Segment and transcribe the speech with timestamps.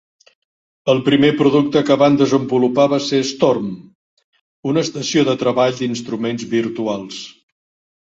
[0.93, 3.69] El primer producte que van desenvolupar va ser Storm,
[4.73, 7.25] una estació de treball d'instruments virtuals.